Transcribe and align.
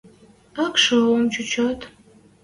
Ак 0.65 0.75
шо 0.83 0.97
ом 1.13 1.23
чучат? 1.33 1.79